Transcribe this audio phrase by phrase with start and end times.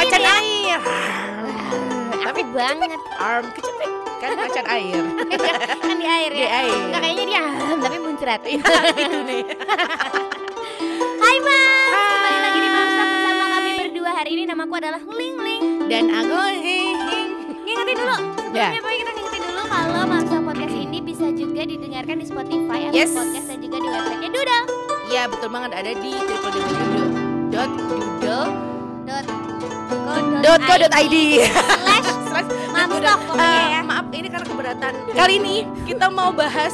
[0.00, 0.32] macan ya.
[0.34, 0.80] air.
[2.20, 3.90] Tapi banget Arm kecepet
[4.20, 5.00] kan macan air.
[5.80, 6.48] kan di air Di ya.
[6.62, 6.76] air.
[6.88, 7.42] Nggak kayaknya dia
[7.80, 8.40] tapi muncrat.
[8.44, 8.64] Itu
[9.24, 9.42] nih.
[11.20, 15.64] Hai Bang, kembali lagi di Mamsak bersama kami berdua hari ini namaku adalah Ling Ling.
[15.86, 16.96] Dan aku hing.
[17.60, 18.16] Ngingetin dulu,
[18.50, 18.72] Ya.
[18.72, 22.96] sebelumnya Boy kita ngingetin dulu kalau Mamsak Podcast ini bisa juga didengarkan di Spotify, Apple
[22.96, 23.12] Yes.
[23.12, 24.64] Podcast dan juga di websitenya Doodle.
[25.08, 26.12] Ya betul banget ada di
[27.50, 27.50] www.doodle
[30.40, 32.48] Dot .co.id slash Slash
[33.20, 33.80] pokoknya Eh, ya.
[33.82, 36.72] Maaf ini karena keberatan Kali ini kita mau bahas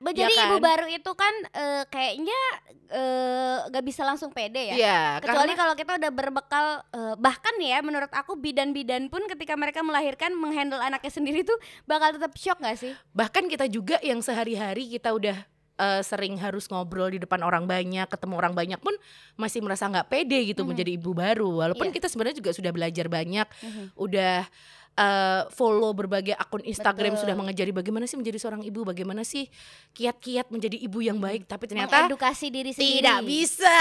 [0.00, 0.64] Jadi Ya ibu kan?
[0.64, 2.40] baru itu kan eh, kayaknya
[2.88, 4.74] eh, gak bisa langsung pede ya.
[4.74, 9.54] Ya Kecuali karena kalau kita udah berbekal eh, bahkan ya menurut aku bidan-bidan pun ketika
[9.54, 12.90] mereka melahirkan menghandle anaknya sendiri tuh bakal tetap shock gak sih?
[13.12, 15.36] Bahkan kita juga yang sehari-hari kita udah
[15.80, 18.92] eh, sering harus ngobrol di depan orang banyak, ketemu orang banyak pun
[19.34, 20.68] masih merasa nggak pede gitu Mhm.
[20.68, 21.48] menjadi ibu baru.
[21.56, 21.94] Walaupun Iya.
[21.96, 23.48] kita sebenarnya juga sudah belajar banyak,
[23.96, 24.44] udah
[25.00, 27.22] eh, follow berbagai akun Instagram Betul.
[27.24, 29.48] sudah mengajari bagaimana sih menjadi seorang ibu, bagaimana sih
[29.90, 31.44] kiat-kiat menjadi ibu yang baik.
[31.44, 33.00] Tapi ternyata Mengedukasi diri sendiri.
[33.00, 33.78] tidak bisa.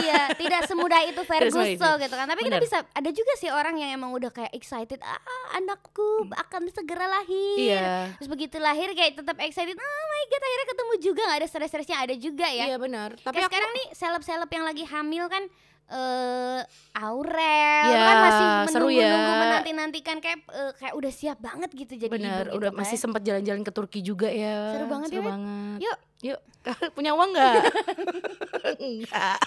[0.00, 1.90] iya, tidak semudah itu Ferguson itu.
[2.00, 2.26] gitu kan.
[2.26, 2.66] Tapi kita Benar.
[2.66, 5.20] bisa ada juga sih orang yang emang udah kayak excited, ah
[5.54, 7.56] anakku akan segera lahir.
[7.56, 8.18] Iya.
[8.18, 11.96] Terus begitu lahir kayak tetap excited, oh my god akhirnya ketemu juga nggak ada stres-stresnya
[11.98, 12.64] ada juga ya.
[12.66, 13.14] Iya benar.
[13.14, 15.44] Tapi Kayak aku- sekarang nih seleb-seleb yang lagi hamil kan
[15.88, 16.60] eh
[16.94, 19.10] Aurel Ya, kan masih seru menunggu ya.
[19.10, 22.78] nunggu menanti-nantikan kayak eh, kayak udah siap banget gitu jadi benar, ibu gitu udah kan.
[22.78, 24.74] masih sempat jalan-jalan ke Turki juga ya.
[24.74, 25.30] Seru banget ya, Wet.
[25.30, 25.78] banget.
[25.80, 25.98] Yuk.
[26.20, 26.40] Yuk.
[26.92, 27.54] Punya uang nggak?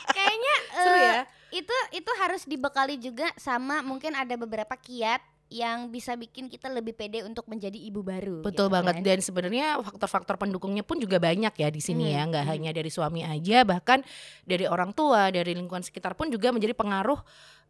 [0.08, 1.24] Kayaknya Seru eh, ya.
[1.52, 6.96] itu itu harus dibekali juga sama mungkin ada beberapa kiat yang bisa bikin kita lebih
[6.96, 8.40] pede untuk menjadi ibu baru.
[8.40, 9.04] Betul gitu banget kan.
[9.04, 12.54] dan sebenarnya faktor-faktor pendukungnya pun juga banyak ya di sini Hmm, ya, nggak hmm.
[12.56, 14.00] hanya dari suami aja, bahkan
[14.48, 17.20] dari orang tua, dari lingkungan sekitar pun juga menjadi pengaruh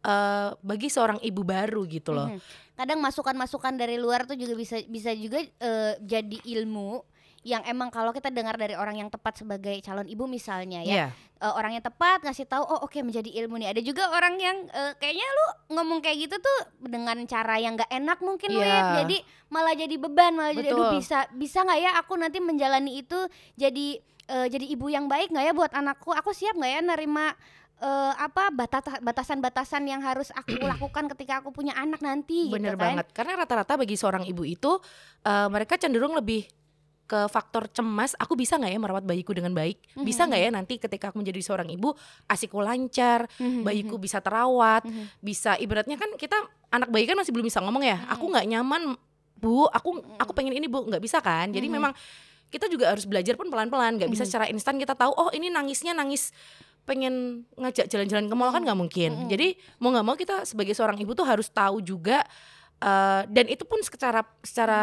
[0.06, 2.30] eh, bagi seorang ibu baru gitu loh.
[2.30, 2.40] Mhm.
[2.78, 7.11] Kadang masukan-masukan dari luar tuh juga bisa bisa juga eh, jadi ilmu
[7.42, 11.06] yang emang kalau kita dengar dari orang yang tepat sebagai calon ibu misalnya ya Iya.
[11.38, 14.56] eh, orang yang tepat ngasih tahu oh oke menjadi ilmu nih ada juga orang yang
[14.64, 18.62] eh, kayaknya lu ngomong kayak gitu tuh dengan cara yang nggak enak mungkin Iya.
[18.62, 18.86] Wit.
[19.02, 19.16] jadi
[19.48, 20.94] malah jadi beban malah jadi aduh Betul.
[20.96, 23.18] bisa bisa nggak ya aku nanti menjalani itu
[23.54, 23.86] jadi
[24.28, 27.34] eh, jadi ibu yang baik nggak ya buat anakku aku siap nggak ya nerima
[27.76, 32.78] eh, apa batas- batasan-batasan yang harus aku lakukan ketika aku punya anak nanti Bener gitu
[32.78, 33.06] kan banget.
[33.10, 34.78] Karena rata-rata bagi seorang ibu itu
[35.22, 36.46] eh, mereka cenderung lebih
[37.12, 38.16] ke faktor cemas.
[38.16, 39.76] Aku bisa nggak ya merawat bayiku dengan baik?
[40.00, 41.92] Bisa nggak ya nanti ketika aku menjadi seorang ibu,
[42.24, 45.20] asiku lancar, Mhm, bayiku mhm, bisa terawat, mhm.
[45.20, 46.40] bisa ibaratnya kan kita
[46.72, 48.00] anak bayi kan masih belum bisa ngomong ya.
[48.00, 48.12] Mhm.
[48.16, 48.82] Aku nggak nyaman,
[49.36, 49.68] bu.
[49.68, 51.52] Aku aku pengen ini bu, nggak bisa kan?
[51.52, 51.74] Jadi Mhm.
[51.76, 51.92] memang
[52.48, 54.00] kita juga harus belajar pun pelan-pelan.
[54.00, 54.28] Nggak bisa Mhm.
[54.32, 55.12] secara instan kita tahu.
[55.12, 56.32] Oh ini nangisnya nangis
[56.82, 59.10] pengen ngajak jalan-jalan ke mall kan nggak mungkin.
[59.14, 59.28] Mhm.
[59.28, 59.48] Jadi
[59.84, 62.24] mau nggak mau kita sebagai seorang ibu tuh harus tahu juga
[62.82, 64.82] eh, dan itu pun secara secara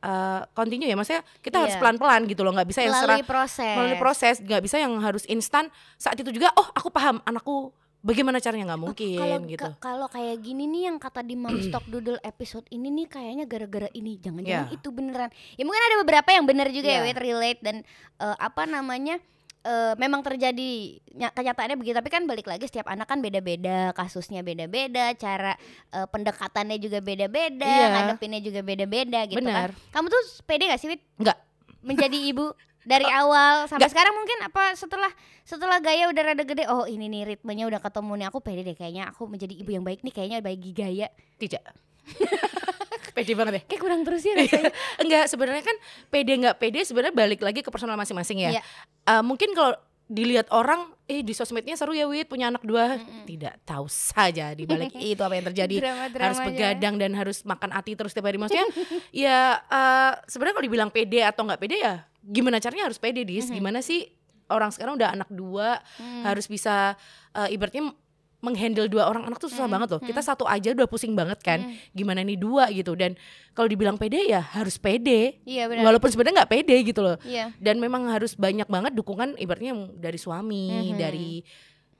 [0.00, 0.94] eh, continue ya.
[0.94, 1.80] Maksudnya kita harus Iya.
[1.82, 2.52] pelan-pelan gitu loh.
[2.52, 3.74] Nggak bisa yang melalui proses.
[3.74, 4.34] melalui proses.
[4.38, 5.66] Nggak bisa yang harus instan.
[5.96, 7.18] Saat itu juga oh aku paham.
[7.22, 8.64] Anakku bagaimana caranya?
[8.66, 9.66] Nggak mungkin kalau gitu.
[9.66, 13.90] ka- kalau kayak gini nih yang kata di Mamstock Doodle episode ini nih kayaknya gara-gara
[13.90, 14.16] ini.
[14.16, 14.72] Jangan-jangan Ya.
[14.72, 15.28] itu beneran.
[15.54, 17.04] Ya mungkin ada beberapa yang bener juga ya Ya.
[17.04, 17.76] with relate dan
[18.16, 19.18] eh, apa namanya
[19.60, 20.70] eh, memang terjadi
[21.10, 21.92] nya- kenyataannya begitu.
[21.92, 25.56] Tapi kan balik lagi setiap anak kan beda-beda kasusnya beda-beda cara
[25.90, 27.86] eh, pendekatannya juga beda-beda Iya.
[27.90, 29.70] ngadepinnya juga beda-beda gitu benar.
[29.88, 31.02] Kan kamu tuh pede gak sih Wit?
[31.16, 31.38] Nggak.
[31.80, 35.12] menjadi ibu dari awal sampai sekarang mungkin apa setelah
[35.42, 38.72] setelah gaya udah rada gede oh ini nih ritmenya udah ketemu nih aku pede deh
[38.72, 41.08] kayaknya aku menjadi ibu yang baik nih kayaknya bagi gaya.
[41.36, 41.60] Tidak
[43.20, 43.62] pede banget ya.
[43.66, 44.72] Kayak kurang terus ya rasanya.
[44.98, 45.76] Enggak sebenarnya kan
[46.08, 48.50] pede nggak pede sebenarnya balik lagi ke personal masing-masing ya.
[48.56, 48.62] Iya.
[49.06, 49.76] Eh, mungkin kalau
[50.10, 52.98] dilihat orang eh di sosmednya seru ya Wit punya anak dua.
[52.98, 53.30] Mm-mm.
[53.30, 55.76] tidak tahu saja di balik itu apa yang terjadi.
[56.18, 58.34] Harus begadang dan harus makan ati terus tiap hari.
[58.34, 58.66] Maksudnya
[59.14, 63.46] ya eh, sebenarnya kalau dibilang pede atau nggak pede ya gimana caranya harus pede dis?
[63.46, 63.54] Mhm.
[63.56, 64.04] gimana sih
[64.50, 66.26] orang sekarang udah anak dua Hmm.
[66.26, 66.98] harus bisa
[67.30, 67.94] eh, ibaratnya
[68.40, 70.28] menghandle dua orang anak tuh susah Mhm, banget loh kita mhm.
[70.28, 71.76] satu aja udah pusing banget kan Hmm.
[71.92, 73.12] gimana nih dua gitu dan
[73.52, 77.52] kalau dibilang pede ya harus pede iya benar walaupun sebenarnya nggak pede gitu loh iya
[77.56, 80.96] dan memang harus banyak banget dukungan ibaratnya dari suami Mhm.
[80.96, 81.30] dari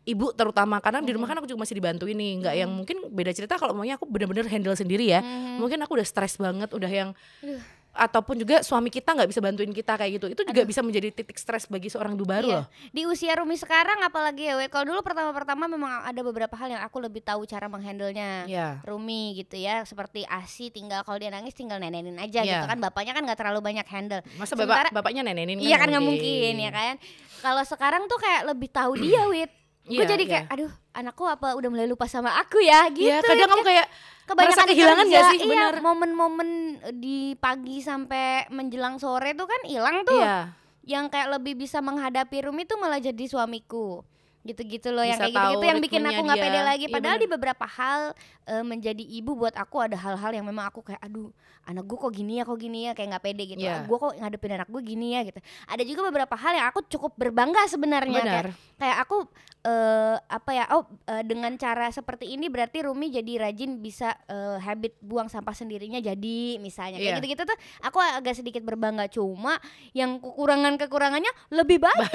[0.02, 1.31] ibu terutama karena di rumah Mhm.
[1.31, 2.76] kan aku juga masih dibantuin nih nggak yang Mhm.
[2.76, 5.60] mungkin beda cerita kalau maunya aku bener-bener handle sendiri ya Mhm.
[5.60, 7.10] mungkin aku udah stres banget udah yang
[7.44, 7.60] Aduh.
[7.90, 10.26] Ataupun juga suami kita nggak bisa bantuin kita kayak gitu.
[10.28, 10.69] Itu juga Aduh.
[10.69, 12.56] bisa menjadi titik stres bagi seorang ibu baru Iya.
[12.56, 12.64] loh.
[12.88, 16.98] Di usia Rumi sekarang apalagi ya kalau dulu pertama-pertama memang ada beberapa hal yang aku
[16.98, 18.46] lebih tahu cara menghandlenya.
[18.46, 22.62] Ya Rumi gitu ya seperti Asi tinggal kalau dia nangis tinggal nenenin aja Iya.
[22.62, 22.78] gitu kan.
[22.81, 24.22] Bapaknya kan nggak terlalu banyak handle.
[24.34, 26.94] Masa Sementara- bapak bapaknya nenenin iya kan nggak mungkin ya kan.
[27.40, 29.50] Kalau sekarang tuh kayak lebih tahu dia wit
[29.90, 30.31] gue Iya, jadi iya.
[30.31, 32.87] kayak aduh anakku apa udah mulai lupa sama aku ya?
[32.88, 33.87] Gitu Iya, kadang kamu kayak
[34.25, 35.38] kebanyakan merasa kehilangan kerja, gak sih?
[35.44, 36.48] iya, momen-momen
[36.96, 40.22] di pagi sampai menjelang sore tuh kan hilang tuh.
[40.22, 40.54] Iya,
[40.87, 44.06] yang kayak lebih bisa menghadapi Rumi tuh malah jadi suamiku
[44.40, 46.84] gitu-gitu loh yang kayak gitu-gitu yang bikin aku nggak pede lagi.
[46.88, 47.28] Iya, padahal bener.
[47.28, 48.00] di beberapa hal
[48.46, 51.28] eh, menjadi ibu buat aku ada hal-hal yang memang aku kayak aduh
[51.60, 53.60] anak gue kok gini ya kok gini ya kayak nggak pede gitu.
[53.60, 53.84] Iya.
[53.84, 55.38] gue kok ngadepin anak gue gini ya gitu.
[55.69, 58.44] Ada juga beberapa hal yang aku cukup berbangga sebenarnya kayak
[58.81, 59.28] kayak aku
[59.60, 64.56] eh apa ya oh eh, dengan cara seperti ini berarti Rumi jadi rajin bisa eh,
[64.56, 66.96] habit buang sampah sendirinya jadi misalnya.
[66.96, 67.16] Kayak Iya.
[67.20, 69.04] gitu-gitu tuh aku agak sedikit berbangga.
[69.12, 69.60] Cuma
[69.92, 72.08] yang kekurangan kekurangannya lebih banyak.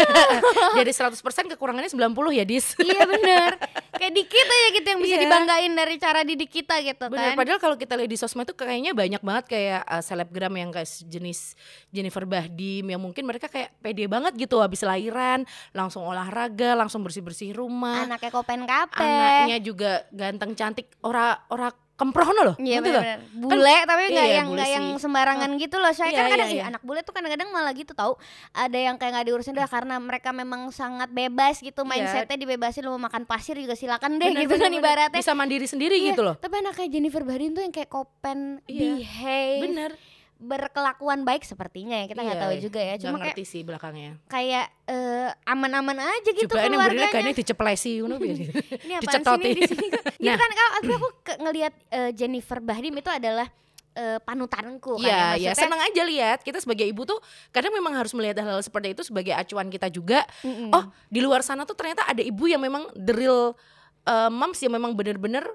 [0.74, 1.22] Jadi 100%
[1.54, 2.72] kekurangannya 90 ya, Dis.
[2.78, 3.60] iya bener
[3.96, 5.24] kayak dikit aja gitu yang bisa Iya.
[5.24, 8.54] dibanggain dari cara didik kita gitu Bener, kan padahal kalau kita lihat di sosmed tuh
[8.54, 11.56] kayaknya banyak banget kayak uh, selebgram yang kayak jenis
[11.90, 17.56] Jennifer Bahdim yang mungkin mereka kayak pede banget gitu habis lahiran langsung olahraga, langsung bersih-bersih
[17.56, 18.04] rumah.
[18.04, 22.56] anaknya kopen kape Anaknya juga ganteng cantik, ora ora kemprohno loh.
[22.60, 25.92] Iya benar bule tapi nggak iya, yang nggak yang sembarangan gitu loh.
[25.92, 26.64] Saya Iya, kan kadang iya, iya.
[26.68, 28.20] anak bule tuh kadang-kadang malah gitu tahu.
[28.52, 31.90] Ada yang kayak nggak diurusin dah karena mereka memang sangat bebas gitu Iya.
[31.90, 34.84] mindsetnya dibebasin lu mau makan pasir juga silakan deh Bener, gitu bener, kan bener.
[34.84, 35.20] ibaratnya.
[35.20, 36.36] Bisa mandiri sendiri Iya, gitu loh.
[36.36, 39.92] Tapi anaknya Jennifer Bahdim tuh yang kayak kopen, Iya, behave, Bener.
[40.38, 42.94] Berkelakuan baik sepertinya ya kita nggak Iya, tahu juga ya.
[42.98, 44.20] Cuma kayak ngerti sih belakangnya.
[44.28, 46.76] kayak eh, aman-aman aja gitu Juga ini
[47.08, 48.52] kayaknya diceplesi ngono ini
[48.94, 50.36] apaan sih di sini gitu Nah.
[50.36, 53.48] kan kalau aku, aku ke- ngelihat eh, Jennifer Bahdim itu adalah
[53.94, 56.40] eh, panutanku kan ya, Iya, ya senang aja lihat.
[56.42, 57.18] Kita sebagai ibu tuh
[57.50, 60.28] kadang memang harus melihat hal-hal seperti itu sebagai acuan kita juga.
[60.42, 60.68] Mm-mm.
[60.70, 63.56] Oh, di luar sana tuh ternyata ada ibu yang memang the real
[64.04, 65.48] uh, moms yang memang bener-bener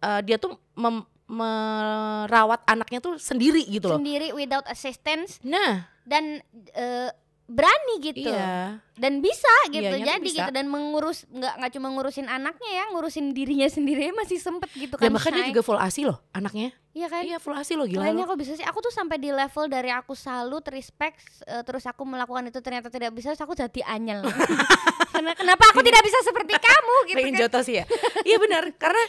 [0.00, 3.96] uh, dia tuh mem- merawat anaknya tuh sendiri gitu loh.
[3.96, 7.10] sendiri without assistance Nah, dan eh,
[7.44, 8.80] berani gitu iya.
[8.94, 10.36] dan bisa gitu Iyanya jadi bisa.
[10.40, 14.94] gitu dan mengurus nggak nggak cuma ngurusin anaknya ya ngurusin dirinya sendiri masih sempet gitu
[14.94, 16.72] kan Dan bahkan dia juga full ASI loh anaknya.
[16.92, 18.04] iya kan Iya, full ASI loh gila.
[18.04, 18.30] Kayaknya loh.
[18.30, 22.04] kok bisa sih Aku tuh sampai di level dari aku salut Respect eh, Terus aku
[22.04, 24.20] melakukan itu ternyata tidak bisa Terus aku jadi anyel
[25.12, 27.84] Karena kenapa aku tidak bisa seperti kamu gitu Pengen kan jotos ya.
[28.22, 29.02] Iya benar, karena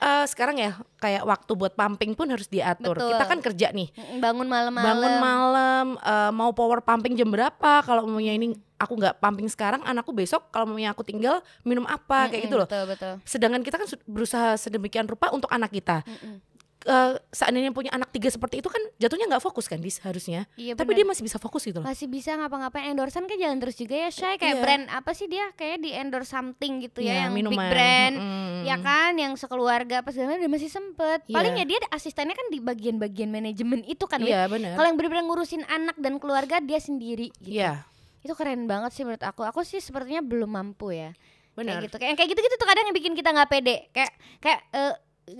[0.00, 2.96] uh, sekarang ya kayak waktu buat pumping pun harus diatur.
[2.96, 3.12] Betul.
[3.14, 3.88] Kita kan kerja nih.
[3.94, 8.96] Mm, Bangun malam-malam bangun malam uh, mau power pumping jam berapa kalau maunya ini aku
[8.96, 12.68] nggak pumping sekarang anakku besok kalau maunya aku tinggal minum apa kayak Mm-mm, gitu loh
[12.68, 16.40] Betul betul sedangkan kita kan berusaha sedemikian rupa untuk anak kita Mm-mm.
[16.80, 20.48] Eh, seandainya punya anak tiga seperti itu kan jatuhnya nggak fokus kan dis harusnya.
[20.56, 21.04] Iya tapi bener.
[21.04, 21.84] dia masih bisa fokus gitu loh.
[21.84, 24.40] Masih bisa ngapa-ngapain endorsean kan jalan terus juga ya Shay.
[24.40, 24.62] Kayak Iya.
[24.64, 25.44] brand apa sih dia?
[25.54, 27.68] Kayak di endorse something gitu ya Iya, yang big minuman.
[27.68, 28.14] brand.
[28.16, 28.48] Mm-mm.
[28.60, 31.20] ya kan yang sekeluarga apa segala dia masih sempet.
[31.26, 31.36] Iya.
[31.36, 34.72] paling ya dia asistennya kan di bagian-bagian manajemen itu kan iya benar.
[34.72, 37.56] Kalau yang benar-benar ngurusin anak dan keluarga dia sendiri gitu.
[37.56, 37.84] iya.
[38.20, 39.44] Itu keren banget sih menurut aku.
[39.44, 41.12] Aku sih sepertinya belum mampu ya.
[41.52, 41.76] Benar.
[41.76, 41.96] kayak gitu.
[41.98, 43.76] Kayak kayak gitu gitu tuh kadang yang bikin kita nggak pede.
[43.90, 44.94] Kayak kayak eh,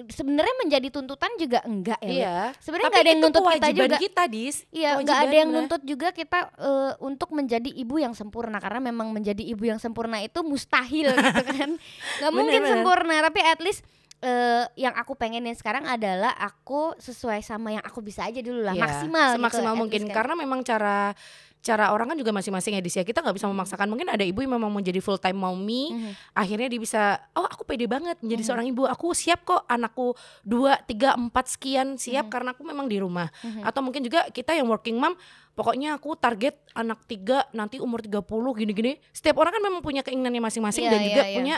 [0.06, 3.96] sebenarnya menjadi tuntutan juga enggak ya iya sebenarnya tapi nggak ada yang nuntut kita juga
[3.98, 5.60] kita dis Iya, nggak Kewajiban ada yang bener.
[5.60, 10.18] nuntut juga kita eh, untuk menjadi ibu yang sempurna karena memang menjadi ibu yang sempurna
[10.18, 11.70] itu mustahil gitu kan.
[12.18, 12.72] Nggak mungkin Bener-bener.
[12.76, 13.80] sempurna, tapi at least
[14.18, 18.72] eh, yang aku pengenin sekarang adalah aku sesuai sama yang aku bisa aja dulu lah,
[18.72, 20.14] Iya, maksimal gitu, semaksimal at mungkin kan.
[20.14, 21.12] karena memang cara
[21.60, 24.40] cara orang kan juga masing-masing ya dis ya kita nggak bisa memaksakan mungkin ada ibu
[24.40, 26.12] yang memang mau jadi full time mommy Mhm.
[26.32, 27.02] akhirnya dia bisa
[27.36, 28.48] oh aku pede banget menjadi Mhm.
[28.48, 32.96] seorang ibu aku siap kok anakku dua tiga empat sekian siap karena aku memang di
[32.96, 33.60] rumah Mhm.
[33.62, 35.12] atau mungkin juga kita yang working mom
[35.52, 38.24] pokoknya aku target anak tiga nanti umur 30
[38.54, 41.36] gini-gini setiap orang kan memang punya keinginannya masing-masing Iya, dan juga iya, iya.
[41.36, 41.56] punya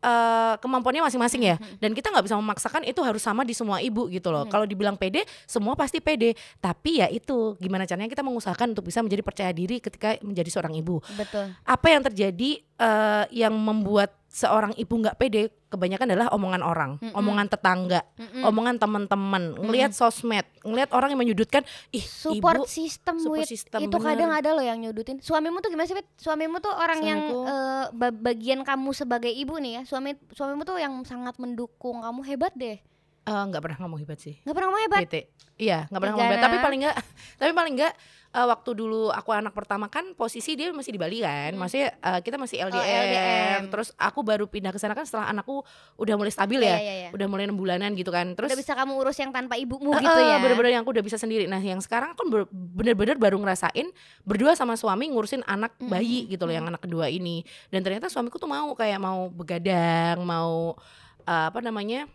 [0.00, 1.76] eh, kemampuannya masing-masing ya Mhm.
[1.78, 4.50] dan kita nggak bisa memaksakan itu harus sama di semua ibu gitu loh Mhm.
[4.50, 9.00] kalau dibilang pede semua pasti pede tapi ya itu gimana caranya kita mengusahakan untuk bisa
[9.00, 11.52] menjadi percaya diri ketika menjadi seorang ibu Betul.
[11.62, 17.14] apa yang terjadi eh, yang membuat seorang ibu nggak pede kebanyakan adalah omongan orang, Mm-mm.
[17.14, 18.42] omongan tetangga, Mm-mm.
[18.42, 23.50] omongan teman-teman, ngelihat sosmed, ngelihat orang yang menyudutkan, ih support ibu system, support Wit.
[23.50, 24.06] system, itu bener.
[24.06, 25.18] kadang ada loh yang nyudutin.
[25.18, 26.06] Suamimu tuh gimana sih, Wit?
[26.14, 29.82] Suamimu tuh orang yang Suamiku- eh, ba- bagian kamu sebagai ibu nih ya.
[29.84, 32.78] Suami suamimu tuh yang sangat mendukung kamu hebat deh.
[33.22, 35.00] Eh, nggak pernah ngomong hebat sih, Nggak pernah ngomong hebat.
[35.02, 35.20] bete,
[35.56, 36.96] iya nggak pernah ngomong hebat, tapi paling nggak,
[37.36, 37.94] tapi paling nggak
[38.30, 41.60] eh, waktu dulu aku anak pertama kan posisi dia masih di Bali kan, Hmm.
[41.60, 43.60] maksudnya eh, kita masih LDM, LDM.
[43.68, 46.94] terus aku baru pindah ke sana kan setelah anakku udah mulai stabil Iya, ya, iya,
[46.96, 47.08] iya.
[47.10, 50.00] udah mulai enam bulanan gitu kan, terus Udah bisa kamu urus yang tanpa ibumu Eh,
[50.00, 50.38] gitu ya.
[50.38, 51.44] bener-bener yang aku udah bisa sendiri.
[51.44, 53.90] Nah, yang sekarang kan bener-bener baru ngerasain
[54.22, 57.42] berdua sama suami ngurusin anak Mm, bayi mm, gitu loh, yang anak kedua ini.
[57.66, 60.78] Dan ternyata suamiku tuh mau kayak mau begadang, mau
[61.20, 62.06] eh, apa namanya?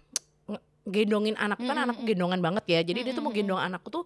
[0.85, 2.09] Gendongin anak kan anakku mm.
[2.13, 2.79] gendongan banget ya.
[2.85, 4.05] Jadi dia tuh mau gendong anakku tuh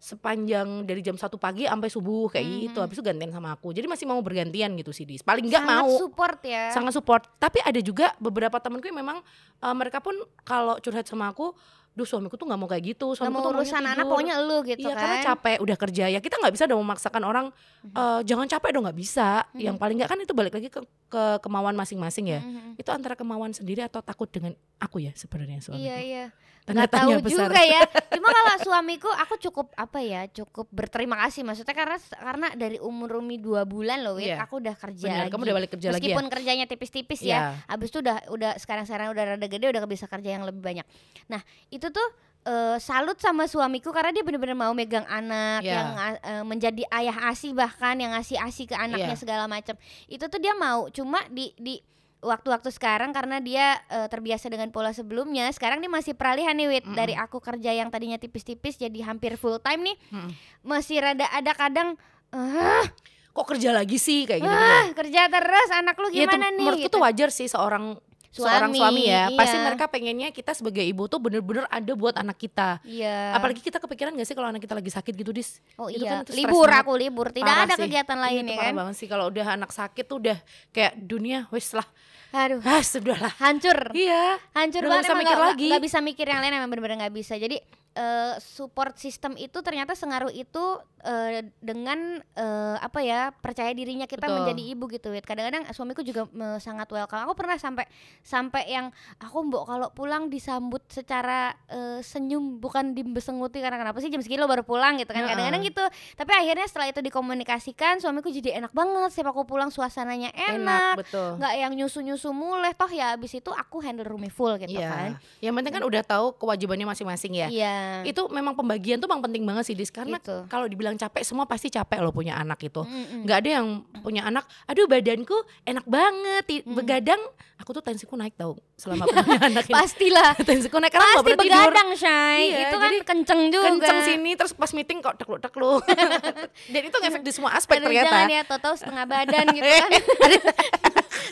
[0.00, 2.60] sepanjang dari jam satu pagi sampai subuh kayak Mhm.
[2.72, 5.60] gitu habis itu gantian sama aku jadi masih mau bergantian gitu sih dis paling nggak
[5.60, 6.72] Sangat mau support ya.
[6.72, 9.20] sangat support tapi ada juga beberapa temanku yang memang
[9.60, 11.52] eh, mereka pun kalau curhat sama aku
[12.00, 14.80] duh suamiku tuh nggak mau kayak gitu suamiku tuh urusan anak tidur." pokoknya elu gitu
[14.82, 14.98] Iya kan.
[14.98, 17.46] karena capek udah kerja ya kita nggak bisa dong memaksakan orang
[17.84, 19.60] eh, jangan capek dong nggak bisa Mhm.
[19.60, 22.76] yang paling nggak kan itu balik lagi ke, ke kemauan masing-masing ya Mhm.
[22.76, 26.26] itu antara kemauan sendiri atau takut dengan aku ya sebenarnya suamiku Iya iya.
[26.60, 27.48] Nggak tahu besar.
[27.48, 27.82] juga ya.
[28.14, 33.18] Cuma kalau suamiku aku cukup apa ya, cukup berterima kasih maksudnya karena karena dari umur
[33.18, 34.38] Umi dua bulan loh, Iya.
[34.38, 35.30] aku udah kerja Benar, lagi.
[35.34, 37.26] kamu udah balik kerja lagi ya Meskipun kerjanya tipis-tipis ya.
[37.26, 37.40] Iya.
[37.66, 40.86] Abis itu udah udah sekarang-sekarang udah rada gede udah bisa kerja yang lebih banyak.
[41.26, 42.08] Nah, itu tuh
[42.42, 45.72] eh, salut sama suamiku karena dia bener-bener mau megang anak Iya.
[45.72, 49.20] yang eh, menjadi ayah asi bahkan yang ngasih asi ke anaknya Iya.
[49.20, 49.76] segala macam.
[50.06, 51.76] Itu tuh dia mau cuma di di
[52.20, 56.84] waktu-waktu sekarang karena dia eh, terbiasa dengan pola sebelumnya sekarang dia masih peralihan nih Wit
[56.84, 56.92] Mm-mm.
[56.94, 60.28] dari aku kerja yang tadinya tipis-tipis jadi hampir full time nih Mm-mm.
[60.62, 61.96] masih rada ada kadang
[62.30, 62.84] ah
[63.30, 66.60] kok kerja lagi sih kayak gitu ah, kerja terus anak lu Ya, itu gimana nih
[66.60, 66.94] menurutku gitu.
[66.94, 67.96] tuh wajar sih seorang
[68.30, 69.64] seorang Suami, suami ya pasti iya.
[69.64, 73.34] mereka pengennya kita sebagai ibu tuh bener-bener ada buat anak kita Iya.
[73.34, 76.22] apalagi kita kepikiran gak sih kalau anak kita lagi sakit gitu dis Oh Itu iya,
[76.22, 76.80] kan libur banget.
[76.80, 77.82] aku libur, tidak Parah ada sih.
[77.84, 78.72] kegiatan Iya, lain ya kan.
[78.72, 80.38] banget sih kalau udah anak sakit tuh udah
[80.70, 81.86] kayak dunia wes lah
[82.30, 85.04] Aduh, ah sudahlah hancur, iya hancur Udah banget.
[85.04, 85.66] bisa mikir lagi.
[85.66, 87.34] nggak bisa mikir yang lain emang bener-bener nggak bisa.
[87.34, 87.58] Jadi
[88.00, 90.64] eh, support system itu ternyata sengaruh itu
[91.00, 91.98] eh, dengan
[92.32, 94.36] eh, apa ya percaya dirinya kita Betul.
[94.40, 95.08] menjadi ibu gitu.
[95.20, 97.20] Kadang-kadang suamiku juga eh, sangat welcome.
[97.22, 97.84] Aku pernah sampai
[98.22, 98.88] sampai yang
[99.18, 104.40] aku mbok kalau pulang disambut secara eh, senyum bukan dimbesenguti karena kenapa sih jam segini
[104.40, 105.20] lo baru pulang gitu kan.
[105.22, 105.84] Kadang-kadang gitu.
[106.16, 109.12] Tapi akhirnya setelah itu dikomunikasikan suamiku jadi enak banget.
[109.12, 110.96] Setiap aku pulang suasananya enak.
[110.96, 114.88] betul nggak yang nyusu-nyusu mulai toh ya abis itu aku handle Rumi full gitu Iya.
[114.88, 117.48] kan Yang penting kan udah tahu kewajibannya masing-masing ya.
[117.50, 119.88] iya Itu memang pembagian tuh memang penting banget sih Dis.
[119.88, 120.46] Karena gitu.
[120.46, 122.80] kalau dibilang capek semua pasti capek loh punya anak itu.
[122.80, 123.22] Mm-mm.
[123.22, 123.66] nggak ada yang
[123.98, 126.74] punya anak aduh badanku enak banget ti- Mm.
[126.74, 127.22] begadang
[127.56, 129.74] aku tuh tensiku naik tau selama punya anak ini.
[129.74, 130.32] Pastilah.
[130.48, 133.66] Tensiku naik karena pasti begadang Shay Iya, itu kan jadi kenceng juga.
[133.70, 135.84] kenceng sini terus pas meeting kok tekluk tekluk
[136.72, 138.08] dan itu ngefek di semua aspek ternyata.
[138.08, 139.90] jangan ya tau-tau setengah badan gitu kan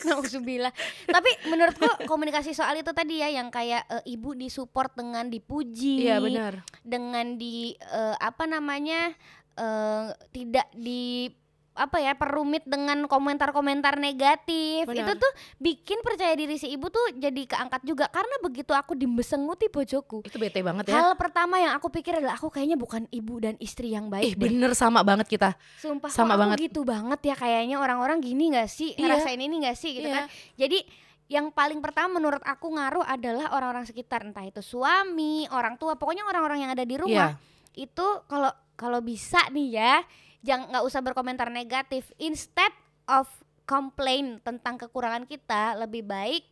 [0.08, 0.72] Nauzubillah.
[1.06, 6.18] Tapi menurutku komunikasi soal itu tadi ya yang kayak eh, ibu disupport dengan dipuji, iya
[6.18, 9.12] benar dengan di eh, apa namanya
[9.54, 11.30] eh, tidak di
[11.78, 15.14] apa ya perumit dengan komentar-komentar negatif itu Benar.
[15.14, 20.26] tuh bikin percaya diri si ibu tuh jadi keangkat juga karena begitu aku dimbesenguti bojoku
[20.26, 23.54] itu bete banget ya hal pertama yang aku pikir adalah aku kayaknya bukan ibu dan
[23.62, 26.66] istri yang baik deh bener sama banget kita sumpah sama banget.
[26.66, 29.06] gitu banget ya kayaknya orang-orang gini nggak sih Iya.
[29.06, 30.16] ngerasain ini nggak sih gitu Iya.
[30.18, 30.24] kan
[30.58, 30.78] jadi
[31.28, 36.24] yang paling pertama menurut aku ngaruh adalah orang-orang sekitar entah itu suami orang tua pokoknya
[36.24, 37.86] orang-orang yang ada di rumah Iya.
[37.86, 39.94] itu kalau kalau bisa nih ya
[40.42, 42.10] jangan nggak usah berkomentar negatif.
[42.20, 42.70] Instead
[43.08, 43.26] of
[43.68, 46.44] complain tentang kekurangan kita lebih baik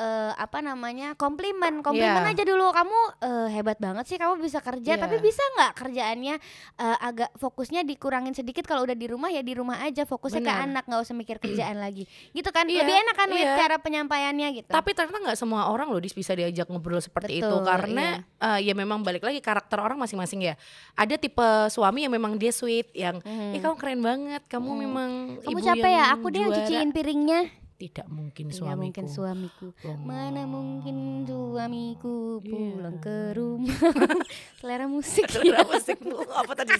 [0.00, 1.84] eh, apa namanya komplimen.
[1.84, 2.32] Komplimen Iya.
[2.32, 2.72] aja dulu.
[2.72, 4.96] Kamu eh, hebat banget sih kamu bisa kerja.
[4.96, 5.00] Iya.
[5.00, 6.34] tapi bisa nggak kerjaannya
[6.80, 8.64] eh, agak fokusnya dikurangin sedikit?
[8.64, 10.08] Kalau udah di rumah ya di rumah aja.
[10.08, 10.66] Fokusnya ke Benar.
[10.66, 10.84] anak.
[10.88, 12.08] Nggak usah mikir kerjaan lagi.
[12.32, 12.64] Gitu kan?
[12.64, 13.52] Iya, lebih enak kan iya.
[13.60, 14.70] cara penyampaiannya gitu.
[14.72, 17.46] Tapi ternyata nggak semua orang loh bisa diajak ngobrol seperti itu.
[17.46, 20.54] Betul, karena eh, ya memang balik lagi karakter orang masing-masing ya.
[20.96, 23.52] Ada tipe suami yang memang dia sweet yang Mhm.
[23.52, 24.80] Ih kamu keren banget, kamu Hmm.
[24.80, 25.10] memang
[25.44, 25.96] kamu ibu capek ya?
[26.00, 27.40] Yang aku deh yang juara." cuciin piringnya
[27.80, 28.82] Tidak mungkin Tidak suamiku.
[28.84, 29.96] mungkin suamiku Oh.
[29.96, 32.76] Mana mungkin suamiku Iya.
[32.76, 33.72] pulang ke rumah
[34.60, 36.76] Selera musik Selera musikmu apa tadi?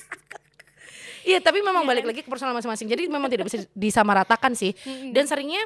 [1.21, 2.89] Iya, tapi memang balik lagi ke personal masing-masing.
[2.89, 4.73] Jadi memang tidak bisa disamaratakan sih.
[5.13, 5.61] Dan seringnya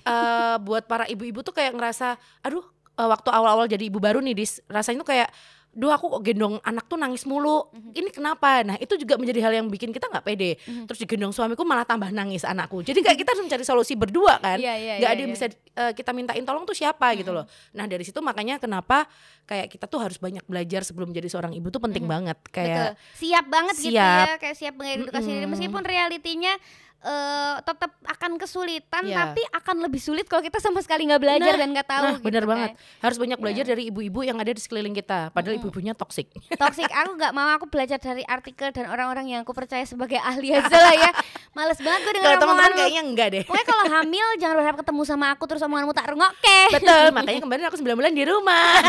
[0.00, 2.64] eh buat para ibu-ibu tuh kayak ngerasa, aduh,
[2.94, 5.28] eh, waktu awal-awal jadi ibu baru nih, dis, rasanya tuh kayak
[5.74, 8.62] Duh aku kok gendong anak tuh nangis mulu Ini kenapa?
[8.62, 10.86] Nah itu juga menjadi hal yang bikin kita nggak pede Mhm.
[10.86, 14.56] Terus digendong suamiku malah tambah nangis anakku Jadi kayak kita harus mencari solusi berdua kan
[14.56, 15.38] Iya, iya, nggak iya, ada yang iya.
[15.38, 17.44] bisa eh, kita mintain tolong tuh siapa gitu loh.
[17.74, 19.10] Nah dari situ makanya kenapa
[19.44, 22.38] kayak kita tuh harus banyak belajar sebelum jadi seorang ibu tuh penting banget.
[22.38, 22.54] Betul.
[22.54, 24.26] Kayak Siap banget gitu Siap.
[24.30, 25.52] ya Kayak siap mengedukasi diri Mm-mm.
[25.52, 26.54] Meskipun realitinya
[27.04, 29.16] eh tetap akan kesulitan Iya.
[29.26, 32.14] Tapi akan lebih sulit kalau kita sama sekali nggak belajar Nah, dan nggak tahu nah
[32.14, 32.48] gitu bener kan.
[32.48, 35.28] banget harus banyak belajar dari ibu-ibu yang ada di sekeliling kita.
[35.28, 35.62] Padahal Mm-mm.
[35.62, 36.32] ibu-ibunya toksik.
[36.62, 40.50] Toxic aku nggak mau aku belajar dari artikel dan orang-orang yang aku percaya sebagai ahli
[40.56, 41.10] aja lah ya
[41.52, 43.42] Males banget gue dengar teman-teman kayaknya enggak deh.
[43.44, 47.40] Pokoknya kalau hamil jangan berharap ketemu sama aku terus omonganmu tak rungok Oke Betul, makanya
[47.40, 48.80] kemarin aku 9 bulan di rumah.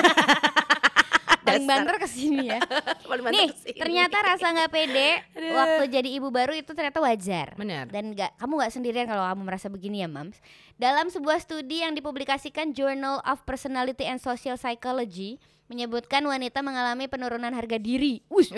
[1.58, 2.60] paling banter ke sini ya.
[3.02, 3.78] Paling mantap Nih, ke sini.
[3.78, 5.54] ternyata rasa nggak pede Aduh.
[5.54, 7.56] waktu jadi ibu baru itu ternyata wajar.
[7.56, 7.88] Benar.
[7.88, 10.38] Dan nggak, kamu nggak sendirian kalau kamu merasa begini ya, Mams.
[10.76, 17.50] Dalam sebuah studi yang dipublikasikan Journal of Personality and Social Psychology menyebutkan wanita mengalami penurunan
[17.50, 18.22] harga diri.
[18.30, 18.52] Us,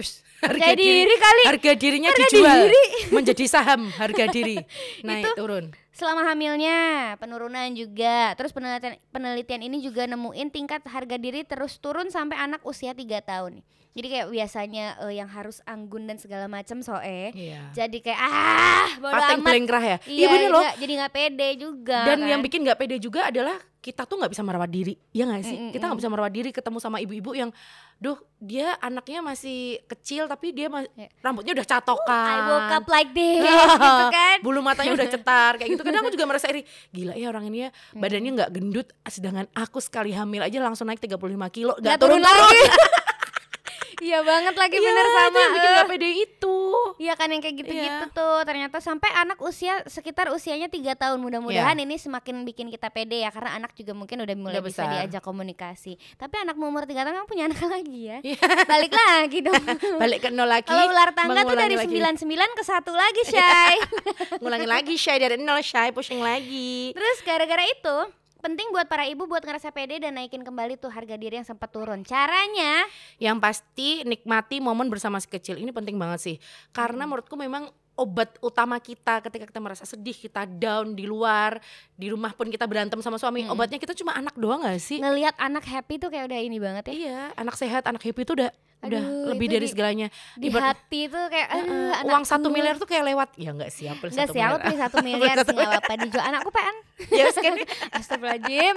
[0.43, 1.43] harga diri kali.
[1.47, 2.83] harga dirinya Harga dijual diri.
[3.09, 4.59] menjadi saham harga diri
[5.07, 5.65] naik Itu turun
[5.97, 8.37] Selama hamilnya, penurunan juga.
[8.37, 13.17] Terus penelitian penelitian ini juga nemuin tingkat harga diri terus turun sampai anak usia 3
[13.25, 13.65] tahun.
[13.97, 17.33] Jadi kayak biasanya eh, yang harus anggun dan segala macam soe.
[17.33, 19.49] iya Jadi kayak ah, bodo pateng amat.
[19.57, 21.99] ya Iya, iya bener loh jadi nggak pede juga.
[22.05, 22.29] dan kan.
[22.29, 23.57] yang bikin nggak pede juga adalah
[23.87, 26.29] kita tuh nggak bisa merawat diri ya nggak sih Mm, mm, kita nggak bisa merawat
[26.29, 27.49] diri ketemu sama ibu-ibu yang
[27.97, 31.07] duh dia anaknya masih kecil tapi dia Ya.
[31.21, 33.39] rambutnya udah catokan I woke up like this
[33.79, 34.37] gitu kan.
[34.41, 37.57] bulu matanya udah cetar kayak gitu kadang aku juga merasa iri gila ya orang ini
[37.57, 41.15] ya badannya nggak gendut sedangkan aku sekali hamil aja langsung naik 35
[41.49, 42.61] kilo Nggak turun turun-turun lagi.
[43.97, 45.37] Iya banget lagi Iya, bener sama.
[45.37, 46.57] yang bikin nggak pede itu
[46.97, 48.13] Iya kan yang kayak gitu-gitu Iya.
[48.13, 51.83] tuh ternyata sampai anak usia sekitar usianya tiga tahun mudah-mudahan Iya.
[51.83, 54.93] ini semakin bikin kita pede ya karena anak juga mungkin udah mulai Udah bisa besar.
[54.95, 58.37] diajak komunikasi tapi anak umur tiga tahun kan punya anak lagi ya Iya.
[58.63, 59.63] balik lagi dong
[60.01, 61.85] balik ke nol lagi kalau ular tangga tuh dari lagi.
[61.85, 63.75] sembilan sembilan ke satu lagi Shay
[64.37, 67.97] ngulangi lagi shy dari nol shy pushing lagi terus gara-gara itu
[68.37, 71.69] penting buat para ibu buat ngerasa pede dan naikin kembali tuh harga diri yang sempat
[71.73, 72.85] turun caranya
[73.17, 76.35] yang pasti nikmati momen bersama si kecil ini penting banget sih
[76.71, 77.13] karena Hmm.
[77.13, 81.57] menurutku memang obat utama kita ketika kita merasa sedih kita down di luar
[81.91, 83.51] di rumah pun kita berantem sama suami Mm-mm.
[83.51, 86.83] obatnya kita cuma anak doang gak sih ngelihat anak happy tuh kayak udah ini banget
[86.85, 90.07] ya iya anak sehat anak happy itu udah udah Aduh, lebih itu dari di- segalanya
[90.35, 93.71] di Ibarat- hati tuh kayak Heeh, aduh uang satu miliar tuh kayak lewat ya nggak
[93.71, 96.75] sih Enggak satu sih, miliar pilih satu miliar sih nggak apa-apa dijual anakku PN.
[97.09, 97.53] ya kan
[97.91, 98.75] Astagfirullahaladzim.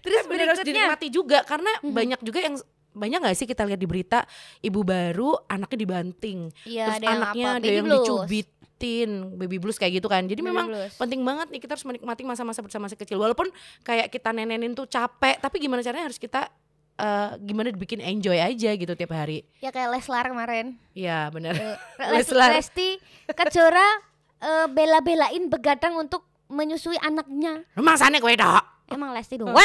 [0.00, 1.90] Terus Tapi bener harus berikutnya, dinikmati juga karena Mhm.
[1.90, 2.54] banyak juga yang
[2.94, 4.22] banyak nggak sih kita lihat di berita
[4.60, 7.52] ibu baru anaknya dibanting iya terus ada yang anaknya apa?
[7.52, 7.98] ada Baby yang blues.
[8.00, 10.94] dicubitin baby blues kayak gitu kan jadi Baby memang blues.
[10.94, 14.86] penting banget nih kita harus menikmati masa-masa bersama si kecil walaupun kayak kita nenenin tuh
[14.86, 16.46] capek tapi gimana caranya harus kita
[16.94, 20.78] eh, gimana dibikin enjoy aja gitu tiap hari ya kayak Leslar kemarin.
[20.92, 21.74] ya benar Eh,
[22.12, 22.50] Les- Leslar.
[22.52, 23.88] Lesti Kejora
[24.38, 27.66] eh, bela-belain begadang untuk menyusui anaknya.
[27.72, 29.56] rumah sana gue dok Emang Lesti doang?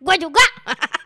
[0.00, 0.40] Gua juga.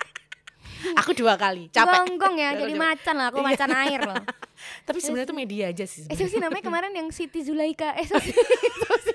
[0.95, 1.69] aku dua kali.
[1.69, 2.03] Capek.
[2.05, 3.47] Gonggong ya, jadi macan lah, aku Iya.
[3.49, 4.17] macan air loh.
[4.87, 6.29] tapi sebenarnya itu media aja sih Eh sebenarnya.
[6.29, 7.95] sih namanya kemarin yang Siti Zulaika.
[7.95, 8.35] Eh sih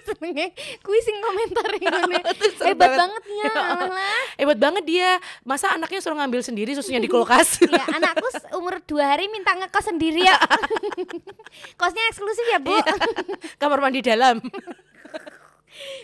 [0.04, 1.68] senengnya Kuising komentar
[2.64, 3.00] Hebat banget.
[3.00, 5.12] bangetnya malah hebat banget dia.
[5.44, 7.60] Masa anaknya suruh ngambil sendiri susunya di kulkas?
[7.64, 10.36] Ya anakku umur dua hari minta ngekos sendiri ya.
[11.76, 12.72] Kosnya eksklusif ya bu?
[12.74, 12.84] Iya.
[13.58, 14.40] kamar mandi dalam.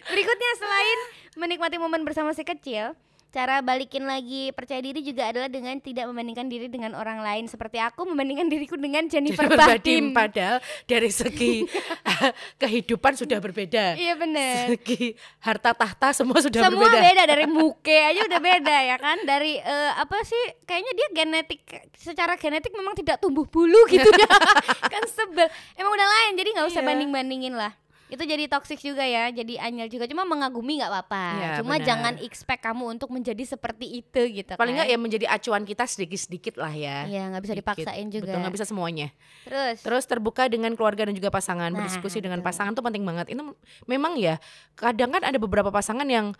[0.05, 0.99] Berikutnya selain
[1.35, 2.93] menikmati momen bersama si kecil
[3.33, 7.49] Cara balikin lagi percaya diri juga adalah dengan tidak membandingkan diri dengan orang lain.
[7.49, 11.65] Seperti aku membandingkan diriku dengan Jennifer Badim padahal dari segi
[12.61, 13.97] kehidupan sudah berbeda.
[13.97, 17.01] Iya bener segi harta tahta semua sudah Semua berbeda.
[17.01, 19.17] beda dari muke aja udah beda ya kan?
[19.25, 21.61] Dari eh, apa sih kayaknya dia genetik
[21.97, 24.29] Secara genetik memang tidak tumbuh bulu gitu ya
[24.93, 25.49] Kan sebel.
[25.73, 26.89] Emang udah lain jadi nggak usah Iya.
[26.91, 27.73] banding-bandingin lah
[28.13, 31.85] itu jadi toxic juga ya jadi anyel juga cuma mengagumi nggak apa-apa Iya, cuma benar.
[31.85, 35.83] jangan expect kamu untuk menjadi seperti itu gitu paling kan nggak ya menjadi acuan kita
[35.83, 37.73] sedikit-sedikit lah ya Iya, nggak bisa Sedikit.
[37.73, 38.29] dipaksain juga.
[38.29, 39.07] betul nggak bisa semuanya
[39.43, 42.47] terus terus terbuka dengan keluarga dan juga pasangan Nah, berdiskusi dengan betul.
[42.47, 43.41] pasangan tuh penting banget itu
[43.85, 44.37] memang ya
[44.73, 46.37] kadang kan ada beberapa pasangan yang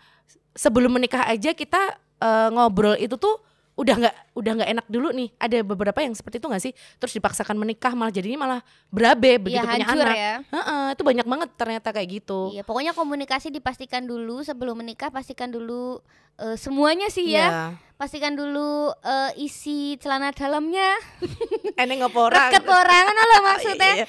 [0.52, 3.42] sebelum menikah aja kita eh, ngobrol itu tuh
[3.74, 7.12] udah nggak udah nggak enak dulu nih ada beberapa yang seperti itu nggak sih terus
[7.12, 11.26] dipaksakan menikah malah jadinya malah berabe begitu Iya, punya hancur anak ya Heeh, itu banyak
[11.28, 16.02] banget ternyata kayak gitu Iya, pokoknya komunikasi dipastikan dulu sebelum menikah pastikan dulu
[16.34, 17.46] eh, semuanya sih ya.
[17.46, 17.62] Iya.
[17.94, 20.98] Pastikan dulu eh, isi celana dalamnya.
[21.78, 23.92] eneng orang Deket orang kan lo maksudnya.
[23.94, 24.06] Iya,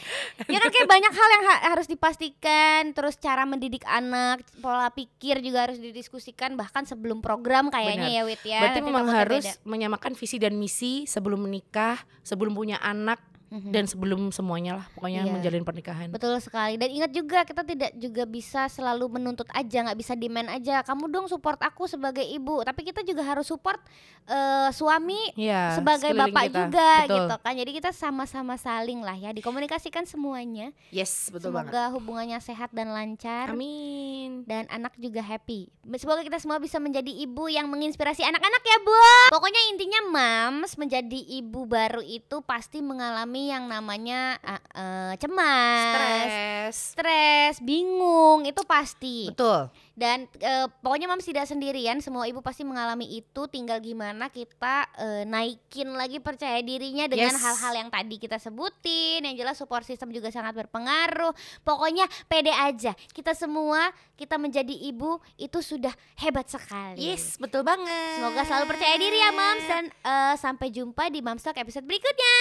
[0.48, 5.38] Ya kan kayak banyak hal yang ha- harus dipastikan, terus cara mendidik anak, pola pikir
[5.40, 8.18] juga harus didiskusikan bahkan sebelum program kayaknya Benar.
[8.18, 8.60] ya Wit ya.
[8.60, 9.62] Berarti Nanti memang harus beda.
[9.64, 13.72] menyamakan visi dan misi sebelum menikah, sebelum punya anak Mhm.
[13.72, 15.32] dan sebelum semuanya lah pokoknya Iya.
[15.32, 16.08] menjalin pernikahan.
[16.10, 20.50] Betul sekali dan ingat juga kita tidak juga bisa selalu menuntut aja nggak bisa demand
[20.50, 23.80] aja kamu dong support aku sebagai ibu tapi kita juga harus support
[24.26, 26.58] eh, suami Iya, sebagai bapak kita.
[26.60, 27.16] juga Betul.
[27.16, 31.94] gitu kan jadi kita sama-sama saling lah ya dikomunikasikan semuanya Yes, betul semoga banget.
[31.94, 34.44] hubungannya sehat dan lancar Amin.
[34.44, 38.98] dan anak juga happy semoga kita semua bisa menjadi ibu yang menginspirasi anak-anak ya bu
[39.32, 45.94] pokoknya intinya mams menjadi ibu baru itu pasti mengalami mengalami yang namanya uh, uh, cemas,
[45.94, 46.76] Stres.
[46.98, 49.30] stres, bingung, itu pasti.
[49.30, 49.70] Betul.
[49.96, 53.48] Dan eh, pokoknya Mams tidak sendirian, semua ibu pasti mengalami itu.
[53.48, 57.40] Tinggal gimana kita eh, naikin lagi percaya dirinya dengan Yes.
[57.40, 59.24] hal-hal yang tadi kita sebutin.
[59.24, 61.32] Yang jelas support system juga sangat berpengaruh.
[61.64, 62.92] Pokoknya pede aja.
[63.16, 63.88] Kita semua
[64.20, 67.00] kita menjadi ibu itu sudah hebat sekali.
[67.00, 68.20] Yes, betul banget.
[68.20, 72.36] Semoga selalu percaya diri ya Mams dan eh, sampai jumpa di Mams Talk episode berikutnya.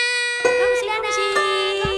[0.45, 1.94] かもしかもし